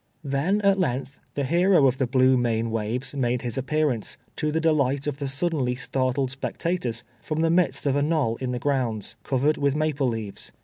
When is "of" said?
1.85-1.99, 5.05-5.19, 7.85-7.95